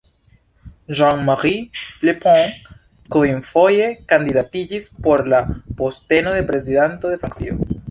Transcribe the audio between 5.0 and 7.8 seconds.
por la posteno de Prezidanto de Francio.